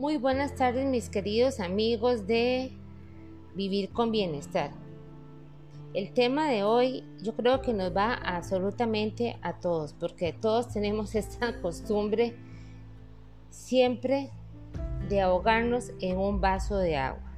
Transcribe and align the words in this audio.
Muy 0.00 0.16
buenas 0.16 0.54
tardes 0.54 0.86
mis 0.86 1.10
queridos 1.10 1.60
amigos 1.60 2.26
de 2.26 2.72
Vivir 3.54 3.90
con 3.90 4.10
Bienestar. 4.10 4.70
El 5.92 6.14
tema 6.14 6.48
de 6.48 6.62
hoy 6.62 7.04
yo 7.20 7.36
creo 7.36 7.60
que 7.60 7.74
nos 7.74 7.94
va 7.94 8.14
absolutamente 8.14 9.36
a 9.42 9.60
todos, 9.60 9.92
porque 9.92 10.32
todos 10.32 10.72
tenemos 10.72 11.14
esta 11.16 11.60
costumbre 11.60 12.34
siempre 13.50 14.30
de 15.10 15.20
ahogarnos 15.20 15.92
en 16.00 16.16
un 16.16 16.40
vaso 16.40 16.78
de 16.78 16.96
agua. 16.96 17.34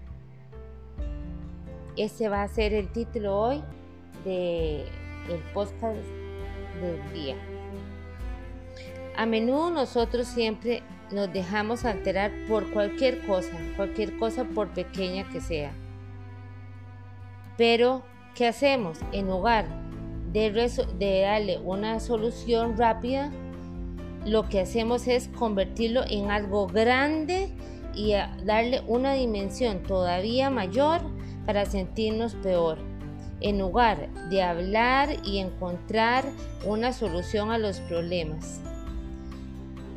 Ese 1.96 2.28
va 2.28 2.44
a 2.44 2.48
ser 2.48 2.74
el 2.74 2.92
título 2.92 3.40
hoy 3.40 3.60
del 4.24 4.86
el 5.28 5.42
podcast 5.52 5.98
del 6.80 7.12
día. 7.12 7.51
A 9.16 9.26
menudo 9.26 9.70
nosotros 9.70 10.26
siempre 10.26 10.82
nos 11.10 11.32
dejamos 11.32 11.84
alterar 11.84 12.32
por 12.48 12.70
cualquier 12.70 13.24
cosa, 13.26 13.56
cualquier 13.76 14.16
cosa 14.16 14.44
por 14.44 14.68
pequeña 14.68 15.28
que 15.28 15.40
sea. 15.40 15.72
Pero, 17.58 18.02
¿qué 18.34 18.46
hacemos? 18.46 18.98
En 19.12 19.26
lugar 19.26 19.66
de, 20.32 20.50
de 20.98 21.20
darle 21.20 21.58
una 21.58 22.00
solución 22.00 22.78
rápida, 22.78 23.30
lo 24.24 24.48
que 24.48 24.60
hacemos 24.60 25.06
es 25.06 25.28
convertirlo 25.28 26.02
en 26.08 26.30
algo 26.30 26.66
grande 26.66 27.52
y 27.94 28.12
darle 28.44 28.80
una 28.86 29.12
dimensión 29.12 29.82
todavía 29.82 30.48
mayor 30.48 31.02
para 31.44 31.66
sentirnos 31.66 32.34
peor. 32.36 32.78
En 33.40 33.58
lugar 33.58 34.08
de 34.30 34.42
hablar 34.42 35.10
y 35.24 35.38
encontrar 35.38 36.24
una 36.64 36.92
solución 36.92 37.50
a 37.50 37.58
los 37.58 37.80
problemas. 37.80 38.60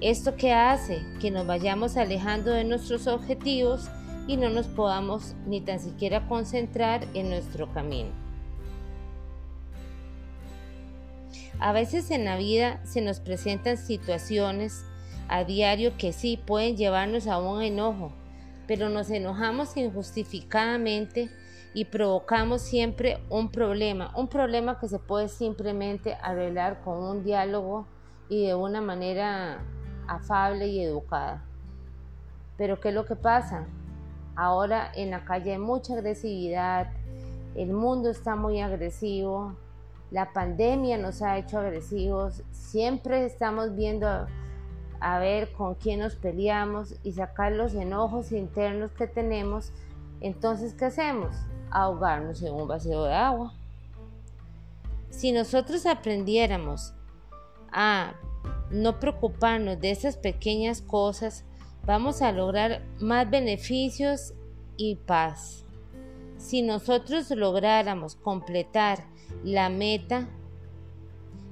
¿Esto 0.06 0.36
que 0.36 0.54
hace? 0.54 1.04
Que 1.20 1.32
nos 1.32 1.48
vayamos 1.48 1.98
alejando 1.98 2.52
de 2.52 2.64
nuestros 2.64 3.08
objetivos 3.08 3.90
y 4.28 4.38
no 4.38 4.52
nos 4.52 4.68
podamos 4.68 5.34
ni 5.48 5.62
tan 5.62 5.80
siquiera 5.80 6.28
concentrar 6.28 7.08
en 7.16 7.32
nuestro 7.32 7.74
camino. 7.74 8.12
A 11.58 11.72
veces 11.72 12.12
en 12.12 12.26
la 12.26 12.38
vida 12.38 12.86
se 12.86 13.02
nos 13.02 13.20
presentan 13.20 13.78
situaciones 13.78 14.86
a 15.28 15.44
diario 15.44 15.98
que 15.98 16.14
sí 16.14 16.38
pueden 16.38 16.78
llevarnos 16.78 17.26
a 17.26 17.40
un 17.40 17.64
enojo, 17.64 18.12
pero 18.68 18.90
nos 18.90 19.10
enojamos 19.10 19.76
injustificadamente 19.76 21.32
y 21.74 21.86
provocamos 21.86 22.62
siempre 22.62 23.18
un 23.32 23.50
problema, 23.50 24.14
un 24.16 24.28
problema 24.28 24.80
que 24.80 24.88
se 24.88 25.00
puede 25.00 25.30
simplemente 25.30 26.16
arreglar 26.22 26.82
con 26.84 27.02
un 27.02 27.24
diálogo 27.24 27.88
y 28.30 28.46
de 28.46 28.54
una 28.54 28.82
manera 28.82 29.64
afable 30.08 30.68
y 30.68 30.84
educada. 30.84 31.44
Pero 32.58 32.80
¿qué 32.80 32.90
es 32.90 32.96
lo 32.96 33.06
que 33.06 33.16
pasa? 33.16 33.66
Ahora 34.36 34.92
en 34.96 35.12
la 35.12 35.26
calle 35.26 35.54
hay 35.54 35.60
mucha 35.60 35.94
agresividad, 35.94 36.92
el 37.56 37.72
mundo 37.72 38.10
está 38.10 38.36
muy 38.36 38.60
agresivo, 38.60 39.56
la 40.12 40.34
pandemia 40.34 40.98
nos 40.98 41.22
ha 41.22 41.38
hecho 41.38 41.60
agresivos, 41.60 42.44
siempre 42.52 43.26
estamos 43.26 43.76
viendo 43.76 44.08
a, 45.00 45.20
ver 45.20 45.52
con 45.54 45.76
quién 45.76 46.00
nos 46.00 46.16
peleamos 46.16 46.96
y 47.04 47.14
sacar 47.14 47.52
los 47.52 47.74
enojos 47.74 48.32
internos 48.32 48.92
que 48.92 49.08
tenemos. 49.08 49.72
Entonces, 50.22 50.74
¿qué 50.74 50.86
hacemos? 50.86 51.36
Ahogarnos 51.70 52.42
en 52.42 52.54
un 52.54 52.68
vacío 52.68 53.04
de 53.04 53.14
agua. 53.14 53.54
Si 55.10 55.32
nosotros 55.32 55.86
aprendiéramos 55.86 56.94
a 57.72 58.14
no 58.72 59.00
preocuparnos 59.00 59.80
de 59.80 59.92
esas 59.92 60.18
pequeñas 60.18 60.82
cosas, 60.82 61.46
vamos 61.86 62.22
a 62.22 62.32
lograr 62.32 62.84
más 63.00 63.30
beneficios 63.30 64.34
y 64.78 64.96
paz. 64.96 65.66
Si 66.38 66.62
nosotros 66.62 67.30
lográramos 67.32 68.16
completar 68.16 69.06
la 69.44 69.70
meta 69.70 70.28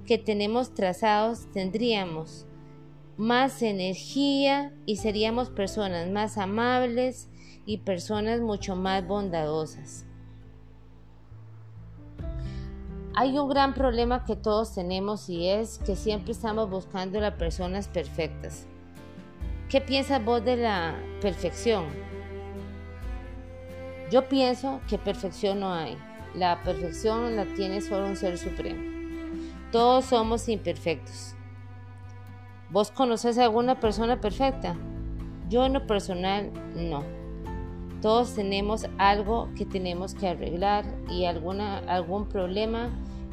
que 0.06 0.18
tenemos 0.18 0.74
trazados, 0.74 1.52
tendríamos 1.52 2.46
más 3.18 3.62
energía 3.62 4.74
y 4.86 4.98
seríamos 4.98 5.50
personas 5.50 6.10
más 6.10 6.38
amables 6.38 7.30
y 7.66 7.80
personas 7.80 8.42
mucho 8.42 8.76
más 8.76 9.08
bondadosas. 9.08 10.06
Hay 13.16 13.38
un 13.38 13.48
gran 13.48 13.76
problema 13.76 14.26
que 14.26 14.36
todos 14.36 14.74
tenemos 14.74 15.30
y 15.30 15.48
es 15.48 15.78
que 15.86 15.96
siempre 15.96 16.32
estamos 16.32 16.68
buscando 16.68 17.20
las 17.20 17.36
personas 17.36 17.88
perfectas. 17.88 18.66
¿Qué 19.70 19.82
piensas 19.82 20.26
vos 20.26 20.44
de 20.44 20.58
la 20.58 20.96
perfección? 21.22 21.86
Yo 24.10 24.28
pienso 24.28 24.82
que 24.90 24.98
perfección 24.98 25.60
no 25.60 25.72
hay. 25.72 25.96
La 26.34 26.64
perfección 26.64 27.36
la 27.36 27.46
tiene 27.54 27.82
solo 27.82 28.08
un 28.08 28.16
ser 28.16 28.40
supremo. 28.40 28.82
Todos 29.72 30.06
somos 30.06 30.50
imperfectos. 30.50 31.36
¿Vos 32.72 32.90
conoces 32.90 33.38
a 33.38 33.44
alguna 33.44 33.80
persona 33.80 34.20
perfecta? 34.20 34.76
Yo 35.50 35.68
en 35.68 35.74
lo 35.74 35.86
personal 35.86 36.52
no. 36.76 37.04
Todos 38.04 38.36
tenemos 38.36 38.86
algo 38.98 39.48
que 39.56 39.66
tenemos 39.66 40.14
que 40.14 40.28
arreglar 40.28 40.84
y 41.10 41.24
alguna, 41.24 41.78
algún 41.88 42.28
problema 42.28 42.90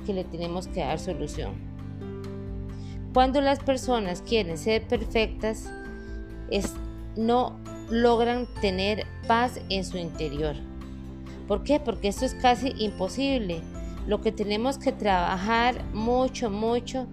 que 0.07 0.15
le 0.15 0.23
tenemos 0.23 0.69
que 0.69 0.79
dar 0.79 1.01
solución. 1.01 1.55
Cuando 3.13 3.41
las 3.41 3.59
personas 3.59 4.23
quieren 4.23 4.57
ser 4.57 4.87
perfectas, 4.87 5.69
es, 6.53 6.73
no 7.17 7.59
logran 7.91 8.47
tener 8.61 9.09
paz 9.27 9.61
en 9.71 9.85
su 9.85 9.99
interior. 9.99 10.55
¿Por 11.49 11.65
qué? 11.65 11.81
Porque 11.81 12.07
esto 12.07 12.25
es 12.25 12.35
casi 12.35 12.73
imposible. 12.79 13.63
Lo 14.07 14.21
que 14.21 14.31
tenemos 14.31 14.79
que 14.79 14.93
trabajar 14.93 15.85
mucho, 15.93 16.49
mucho 16.49 17.09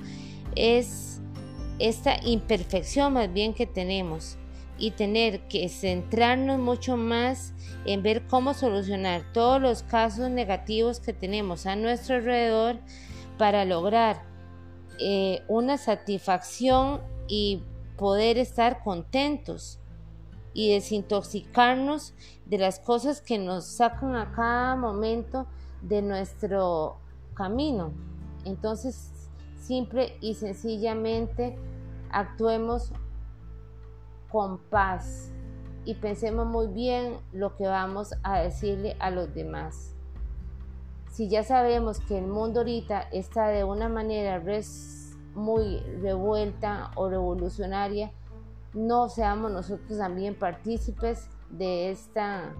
es 0.56 1.22
esta 1.80 2.24
imperfección 2.24 3.14
más 3.14 3.34
bien 3.34 3.56
que 3.56 3.66
tenemos 3.66 4.38
y 4.78 4.92
tener 4.92 5.48
que 5.48 5.70
centrarnos 5.70 6.60
mucho 6.60 6.98
más 6.98 7.54
en 7.86 8.04
ver 8.04 8.28
cómo 8.28 8.54
solucionar 8.54 9.24
todos 9.34 9.62
los 9.62 9.84
casos 9.84 10.30
negativos 10.30 11.00
que 11.00 11.14
tenemos 11.14 11.66
a 11.66 11.76
nuestro 11.76 12.16
alrededor 12.16 12.80
para 13.38 13.66
lograr 13.66 14.24
eh, 15.00 15.44
una 15.48 15.78
satisfacción 15.78 17.02
y 17.28 17.64
poder 17.98 18.38
estar 18.38 18.84
contentos 18.84 19.80
y 20.54 20.72
desintoxicarnos 20.74 22.14
de 22.46 22.58
las 22.58 22.80
cosas 22.80 23.22
que 23.22 23.38
nos 23.38 23.66
sacan 23.66 24.16
a 24.16 24.32
cada 24.32 24.76
momento 24.76 25.48
de 25.82 26.02
nuestro 26.02 26.98
camino. 27.36 27.92
Entonces, 28.44 29.12
simple 29.62 30.18
y 30.20 30.34
sencillamente 30.34 31.58
actuemos 32.10 32.92
con 34.30 34.58
paz 34.58 35.32
y 35.86 35.96
pensemos 35.96 36.46
muy 36.46 36.68
bien 36.68 37.18
lo 37.32 37.56
que 37.56 37.66
vamos 37.66 38.14
a 38.24 38.40
decirle 38.40 38.98
a 39.00 39.10
los 39.10 39.34
demás. 39.34 39.94
Si 41.10 41.30
ya 41.30 41.44
sabemos 41.44 42.00
que 42.00 42.18
el 42.18 42.28
mundo 42.28 42.60
ahorita 42.60 43.02
está 43.12 43.48
de 43.48 43.64
una 43.64 43.90
manera 43.90 44.44
muy 45.34 45.80
revuelta 46.02 46.92
o 46.96 47.10
revolucionaria, 47.10 48.12
no 48.74 49.10
seamos 49.10 49.52
nosotros 49.52 49.98
también 49.98 50.36
partícipes 50.36 51.30
de 51.50 51.90
esta 51.90 52.54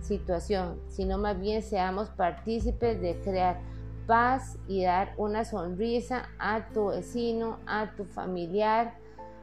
situación, 0.00 0.78
sino 0.88 1.18
más 1.18 1.38
bien 1.38 1.62
seamos 1.62 2.08
partícipes 2.10 3.00
de 3.00 3.20
crear 3.20 3.60
paz 4.06 4.56
y 4.66 4.84
dar 4.84 5.14
una 5.16 5.44
sonrisa 5.44 6.28
a 6.38 6.68
tu 6.68 6.88
vecino, 6.88 7.58
a 7.66 7.94
tu 7.96 8.04
familiar 8.04 8.94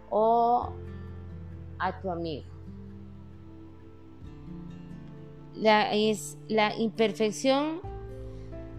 o 0.09 0.74
a 1.79 2.00
tu 2.00 2.09
amigo. 2.09 2.45
La, 5.56 5.94
es, 5.94 6.38
la 6.47 6.75
imperfección 6.75 7.81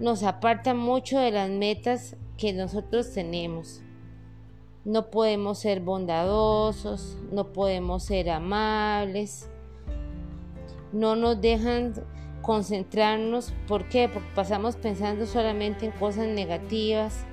nos 0.00 0.22
aparta 0.22 0.74
mucho 0.74 1.18
de 1.18 1.32
las 1.32 1.50
metas 1.50 2.16
que 2.36 2.52
nosotros 2.52 3.12
tenemos. 3.12 3.82
No 4.84 5.10
podemos 5.10 5.58
ser 5.58 5.80
bondadosos, 5.80 7.18
no 7.32 7.52
podemos 7.52 8.04
ser 8.04 8.30
amables, 8.30 9.50
no 10.92 11.16
nos 11.16 11.40
dejan 11.40 11.94
concentrarnos. 12.42 13.52
¿Por 13.66 13.88
qué? 13.88 14.08
Porque 14.08 14.28
pasamos 14.34 14.76
pensando 14.76 15.26
solamente 15.26 15.86
en 15.86 15.92
cosas 15.92 16.28
negativas. 16.28 17.26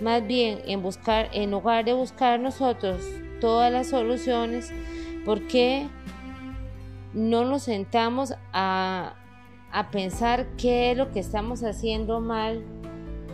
Más 0.00 0.26
bien 0.26 0.60
en 0.66 0.82
buscar, 0.82 1.28
en 1.32 1.50
lugar 1.50 1.84
de 1.84 1.92
buscar 1.92 2.38
nosotros 2.38 3.02
todas 3.40 3.72
las 3.72 3.88
soluciones, 3.88 4.72
¿Por 5.24 5.46
qué 5.48 5.88
no 7.12 7.44
nos 7.44 7.64
sentamos 7.64 8.34
a, 8.52 9.14
pensar 9.92 10.46
qué 10.56 10.90
es 10.90 10.96
lo 10.96 11.12
que 11.12 11.20
estamos 11.20 11.62
haciendo 11.62 12.20
mal 12.20 12.62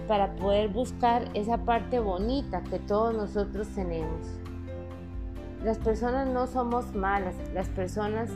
para 0.08 0.34
poder 0.36 0.68
buscar 0.68 1.28
esa 1.34 1.58
parte 1.58 2.00
bonita 2.00 2.62
que 2.64 2.78
todos 2.80 3.14
nosotros 3.14 3.68
tenemos? 3.68 4.26
Las 5.62 5.78
personas 5.78 6.28
no 6.28 6.46
somos 6.46 6.94
malas, 6.94 7.34
las 7.54 7.68
personas 7.68 8.30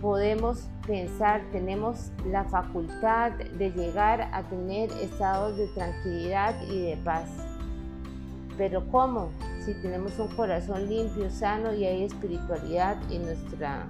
podemos 0.00 0.68
pensar, 0.84 1.42
tenemos 1.52 2.10
la 2.26 2.44
facultad 2.44 3.30
de 3.32 3.70
llegar 3.70 4.28
a 4.32 4.42
tener 4.48 4.90
estados 5.00 5.56
de 5.56 5.68
tranquilidad 5.68 6.60
y 6.68 6.80
de 6.82 6.96
paz. 6.98 7.28
Pero 8.58 8.86
¿cómo? 8.90 9.30
Si 9.64 9.74
tenemos 9.74 10.18
un 10.18 10.28
corazón 10.28 10.88
limpio, 10.88 11.30
sano 11.30 11.72
y 11.72 11.84
hay 11.84 12.02
espiritualidad 12.02 12.96
en 13.12 13.22
nuestra 13.22 13.86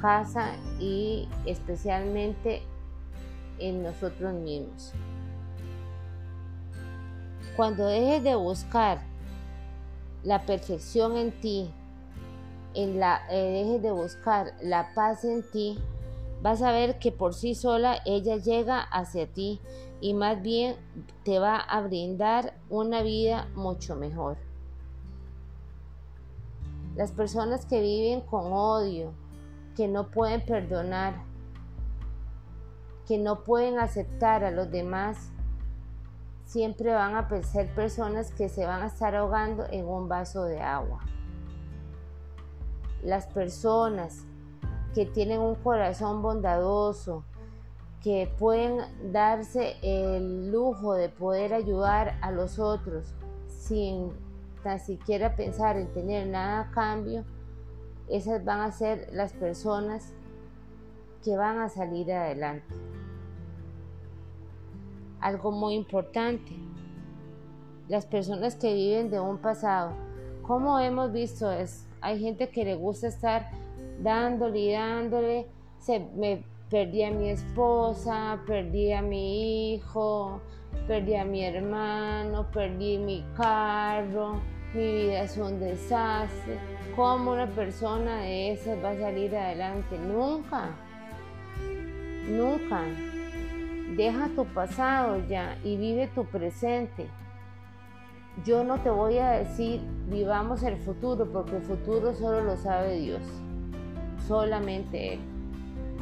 casa 0.00 0.56
y 0.80 1.28
especialmente 1.44 2.62
en 3.58 3.82
nosotros 3.82 4.32
mismos. 4.32 4.92
Cuando 7.56 7.86
dejes 7.86 8.24
de 8.24 8.34
buscar 8.34 9.02
la 10.24 10.46
perfección 10.46 11.18
en 11.18 11.32
ti, 11.40 11.70
en 12.72 12.98
la, 12.98 13.20
eh, 13.30 13.64
dejes 13.64 13.82
de 13.82 13.92
buscar 13.92 14.54
la 14.62 14.94
paz 14.94 15.24
en 15.24 15.42
ti, 15.50 15.78
vas 16.42 16.60
a 16.60 16.72
ver 16.72 16.98
que 16.98 17.12
por 17.12 17.34
sí 17.34 17.54
sola 17.54 17.98
ella 18.04 18.36
llega 18.36 18.80
hacia 18.80 19.32
ti 19.32 19.60
y 20.00 20.12
más 20.12 20.42
bien 20.42 20.76
te 21.24 21.38
va 21.38 21.56
a 21.56 21.80
brindar 21.80 22.54
una 22.68 23.02
vida 23.02 23.48
mucho 23.54 23.94
mejor. 23.94 24.36
Las 26.96 27.12
personas 27.12 27.64
que 27.64 27.80
viven 27.80 28.20
con 28.20 28.52
odio, 28.52 29.12
que 29.76 29.86
no 29.86 30.10
pueden 30.10 30.44
perdonar, 30.44 31.14
que 33.06 33.18
no 33.18 33.44
pueden 33.44 33.78
aceptar 33.78 34.44
a 34.44 34.50
los 34.50 34.70
demás, 34.70 35.30
siempre 36.44 36.92
van 36.92 37.14
a 37.14 37.42
ser 37.44 37.72
personas 37.74 38.32
que 38.32 38.48
se 38.48 38.66
van 38.66 38.82
a 38.82 38.86
estar 38.86 39.14
ahogando 39.14 39.64
en 39.70 39.86
un 39.86 40.08
vaso 40.08 40.44
de 40.44 40.60
agua. 40.60 41.00
Las 43.02 43.26
personas 43.28 44.26
que 44.94 45.06
tienen 45.06 45.40
un 45.40 45.54
corazón 45.54 46.22
bondadoso, 46.22 47.24
que 48.02 48.30
pueden 48.38 48.80
darse 49.12 49.76
el 49.82 50.50
lujo 50.50 50.94
de 50.94 51.08
poder 51.08 51.54
ayudar 51.54 52.18
a 52.20 52.30
los 52.30 52.58
otros 52.58 53.14
sin 53.46 54.10
tan 54.62 54.80
siquiera 54.80 55.34
pensar 55.36 55.76
en 55.76 55.92
tener 55.92 56.26
nada 56.26 56.60
a 56.60 56.70
cambio, 56.70 57.24
esas 58.08 58.44
van 58.44 58.60
a 58.60 58.72
ser 58.72 59.08
las 59.12 59.32
personas 59.32 60.12
que 61.24 61.36
van 61.36 61.58
a 61.58 61.68
salir 61.68 62.12
adelante. 62.12 62.74
Algo 65.20 65.52
muy 65.52 65.74
importante, 65.74 66.52
las 67.88 68.06
personas 68.06 68.56
que 68.56 68.74
viven 68.74 69.10
de 69.10 69.20
un 69.20 69.38
pasado, 69.38 69.92
como 70.42 70.78
hemos 70.78 71.12
visto 71.12 71.50
es, 71.50 71.86
hay 72.00 72.20
gente 72.20 72.50
que 72.50 72.64
le 72.64 72.74
gusta 72.74 73.06
estar 73.06 73.61
dándole 74.02 74.58
y 74.58 74.72
dándole, 74.72 75.46
se 75.78 76.00
me 76.16 76.44
perdí 76.70 77.04
a 77.04 77.10
mi 77.10 77.30
esposa, 77.30 78.40
perdí 78.46 78.92
a 78.92 79.02
mi 79.02 79.74
hijo, 79.74 80.40
perdí 80.86 81.14
a 81.14 81.24
mi 81.24 81.44
hermano, 81.44 82.46
perdí 82.50 82.98
mi 82.98 83.24
carro, 83.36 84.40
mi 84.74 84.80
vida 84.80 85.22
es 85.22 85.36
un 85.36 85.60
desastre. 85.60 86.58
¿Cómo 86.96 87.32
una 87.32 87.46
persona 87.46 88.20
de 88.20 88.52
esas 88.52 88.82
va 88.82 88.90
a 88.90 88.98
salir 88.98 89.36
adelante? 89.36 89.98
Nunca, 89.98 90.70
nunca. 92.28 92.82
Deja 93.96 94.28
tu 94.34 94.46
pasado 94.46 95.18
ya 95.28 95.58
y 95.62 95.76
vive 95.76 96.06
tu 96.08 96.24
presente. 96.24 97.06
Yo 98.44 98.64
no 98.64 98.80
te 98.80 98.88
voy 98.88 99.18
a 99.18 99.32
decir 99.32 99.82
vivamos 100.08 100.62
el 100.62 100.78
futuro 100.78 101.30
porque 101.30 101.56
el 101.56 101.62
futuro 101.62 102.14
solo 102.14 102.42
lo 102.42 102.56
sabe 102.56 102.94
Dios, 102.96 103.20
solamente 104.26 105.14
Él. 105.14 105.20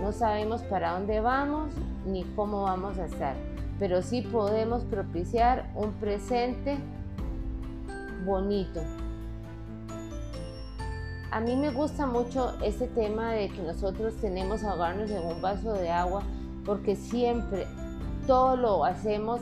No 0.00 0.12
sabemos 0.12 0.62
para 0.62 0.93
dónde 0.93 1.20
vamos 1.20 1.72
ni 2.06 2.25
cómo 2.37 2.62
vamos 2.62 2.99
a 2.99 3.06
estar, 3.06 3.34
pero 3.78 4.02
sí 4.02 4.22
podemos 4.22 4.82
propiciar 4.84 5.70
un 5.75 5.93
presente 5.93 6.78
bonito. 8.25 8.81
A 11.31 11.40
mí 11.40 11.55
me 11.55 11.70
gusta 11.70 12.06
mucho 12.06 12.58
ese 12.62 12.88
tema 12.88 13.32
de 13.32 13.50
que 13.50 13.62
nosotros 13.62 14.14
tenemos 14.20 14.64
ahogarnos 14.64 15.11
en 15.11 15.25
un 15.25 15.40
vaso 15.40 15.75
de 15.75 15.90
agua 15.90 16.23
porque 16.64 16.96
siempre 16.96 17.66
todo 18.26 18.56
lo 18.56 18.84
hacemos 18.84 19.40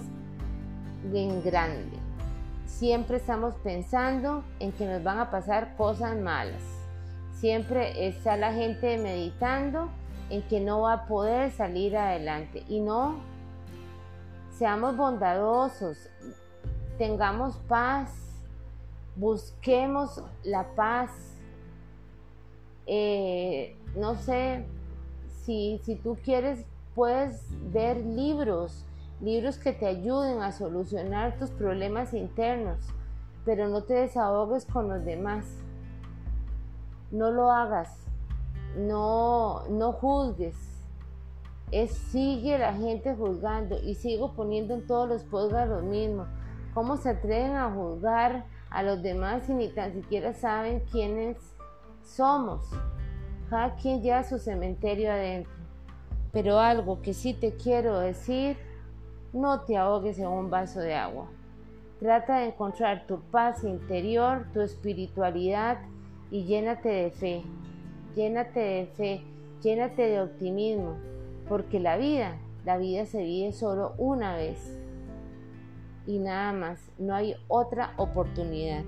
en 1.12 1.42
grande. 1.42 1.98
Siempre 2.66 3.16
estamos 3.16 3.54
pensando 3.62 4.44
en 4.60 4.72
que 4.72 4.86
nos 4.86 5.02
van 5.02 5.18
a 5.18 5.30
pasar 5.30 5.76
cosas 5.76 6.16
malas. 6.16 6.77
Siempre 7.40 8.08
está 8.08 8.36
la 8.36 8.52
gente 8.52 8.98
meditando 8.98 9.88
en 10.28 10.42
que 10.42 10.60
no 10.60 10.80
va 10.80 10.92
a 10.94 11.06
poder 11.06 11.52
salir 11.52 11.96
adelante. 11.96 12.64
Y 12.68 12.80
no, 12.80 13.20
seamos 14.50 14.96
bondadosos, 14.96 16.10
tengamos 16.98 17.56
paz, 17.68 18.10
busquemos 19.14 20.20
la 20.42 20.74
paz. 20.74 21.12
Eh, 22.86 23.76
no 23.94 24.16
sé, 24.16 24.64
si, 25.44 25.80
si 25.84 25.94
tú 25.94 26.18
quieres, 26.24 26.64
puedes 26.96 27.40
ver 27.72 27.98
libros, 27.98 28.84
libros 29.20 29.58
que 29.58 29.72
te 29.72 29.86
ayuden 29.86 30.42
a 30.42 30.50
solucionar 30.50 31.38
tus 31.38 31.50
problemas 31.50 32.14
internos, 32.14 32.78
pero 33.44 33.68
no 33.68 33.84
te 33.84 33.94
desahogues 33.94 34.66
con 34.66 34.88
los 34.88 35.04
demás. 35.04 35.44
No 37.10 37.30
lo 37.30 37.50
hagas, 37.50 37.88
no, 38.76 39.66
no 39.68 39.92
juzgues. 39.92 40.56
Es, 41.70 41.92
sigue 41.92 42.58
la 42.58 42.72
gente 42.72 43.14
juzgando 43.14 43.78
y 43.82 43.94
sigo 43.94 44.32
poniendo 44.32 44.74
en 44.74 44.86
todos 44.86 45.08
los 45.08 45.22
podcasts 45.24 45.70
lo 45.70 45.82
mismo. 45.82 46.26
¿Cómo 46.74 46.96
se 46.96 47.10
atreven 47.10 47.56
a 47.56 47.70
juzgar 47.70 48.44
a 48.70 48.82
los 48.82 49.02
demás 49.02 49.48
y 49.48 49.54
ni 49.54 49.68
tan 49.68 49.92
siquiera 49.94 50.32
saben 50.34 50.80
quiénes 50.90 51.36
somos? 52.04 52.62
Cada 53.50 53.74
quien 53.74 54.02
lleva 54.02 54.22
su 54.24 54.38
cementerio 54.38 55.10
adentro. 55.10 55.52
Pero 56.32 56.58
algo 56.58 57.00
que 57.00 57.14
sí 57.14 57.32
te 57.32 57.56
quiero 57.56 57.98
decir, 57.98 58.58
no 59.32 59.62
te 59.62 59.76
ahogues 59.76 60.18
en 60.18 60.28
un 60.28 60.50
vaso 60.50 60.80
de 60.80 60.94
agua. 60.94 61.26
Trata 62.00 62.38
de 62.38 62.46
encontrar 62.46 63.06
tu 63.06 63.20
paz 63.20 63.64
interior, 63.64 64.46
tu 64.52 64.60
espiritualidad 64.60 65.78
y 66.30 66.44
llénate 66.44 66.88
de 66.88 67.10
fe. 67.10 67.42
Llénate 68.14 68.60
de 68.60 68.86
fe, 68.86 69.20
llénate 69.62 70.02
de 70.02 70.20
optimismo, 70.20 70.96
porque 71.48 71.78
la 71.78 71.96
vida, 71.96 72.38
la 72.64 72.78
vida 72.78 73.06
se 73.06 73.22
vive 73.22 73.52
solo 73.52 73.94
una 73.98 74.36
vez 74.36 74.78
y 76.08 76.18
nada 76.18 76.54
más, 76.54 76.80
no 76.96 77.14
hay 77.14 77.36
otra 77.48 77.92
oportunidad. 77.98 78.82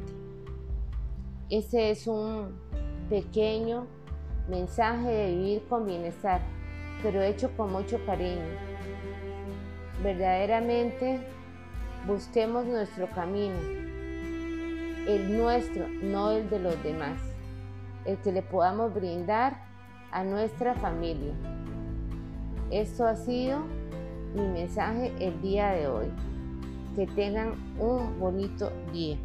Ese 1.51 1.91
es 1.91 2.07
un 2.07 2.59
pequeño 3.11 3.87
mensaje 4.49 5.11
de 5.11 5.35
vivir 5.35 5.63
con 5.69 5.85
bienestar, 5.85 6.41
pero 7.03 7.21
hecho 7.21 7.51
con 7.59 7.73
mucho 7.73 8.03
cariño. 8.07 8.41
Verdaderamente 10.03 11.21
busquemos 12.07 12.65
nuestro 12.65 13.07
camino, 13.11 13.59
el 15.07 15.37
nuestro, 15.37 15.89
no 16.03 16.31
el 16.31 16.49
de 16.49 16.59
los 16.59 16.83
demás, 16.83 17.21
el 18.05 18.19
que 18.19 18.33
le 18.33 18.43
podamos 18.43 18.95
brindar 18.95 19.57
a 20.13 20.25
nuestra 20.25 20.75
familia. 20.75 21.33
Esto 22.71 23.07
ha 23.07 23.17
sido 23.17 23.61
mi 24.35 24.43
mensaje 24.43 25.13
el 25.19 25.41
día 25.43 25.71
de 25.71 25.89
hoy. 25.89 26.07
Que 26.95 27.07
tengan 27.07 27.55
un 27.79 28.19
bonito 28.19 28.71
día. 28.93 29.17